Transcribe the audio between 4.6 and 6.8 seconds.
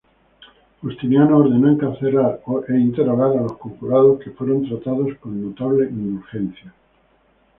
tratados con notable indulgencia.